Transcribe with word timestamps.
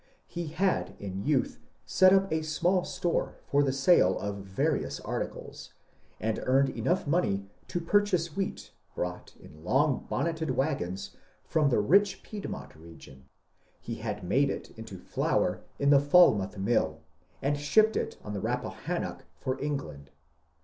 He 0.25 0.47
had 0.47 0.95
in 0.99 1.27
youth 1.27 1.59
set 1.85 2.11
up 2.11 2.31
a 2.33 2.41
small 2.41 2.83
store 2.83 3.35
for 3.45 3.61
the 3.61 3.71
sale 3.71 4.17
of 4.17 4.37
various 4.37 4.99
articles, 5.01 5.75
and 6.19 6.39
earned 6.47 6.75
money 7.05 7.27
enough 7.35 7.43
to 7.67 7.79
purchase 7.79 8.35
wheat 8.35 8.71
brought 8.95 9.35
in 9.39 9.63
long 9.63 10.07
bon 10.09 10.25
neted 10.25 10.55
wagons 10.55 11.15
from 11.45 11.69
the 11.69 11.77
rich 11.79 12.23
Piedmont 12.23 12.75
region; 12.75 13.25
he 13.79 13.93
had 13.97 14.17
it 14.17 14.23
made 14.23 14.73
into 14.75 14.97
flour 14.97 15.61
in 15.77 15.91
the 15.91 15.99
Falmouth 15.99 16.57
mill, 16.57 17.01
and 17.39 17.59
shipped 17.59 17.95
it 17.95 18.17
on 18.23 18.33
the 18.33 18.41
Rap 18.41 18.63
pahannock 18.63 19.25
for 19.37 19.61
England. 19.61 20.09